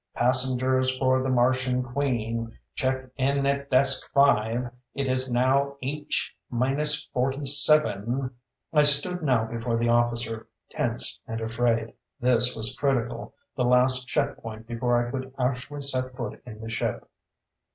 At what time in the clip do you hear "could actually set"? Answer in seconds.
15.11-16.15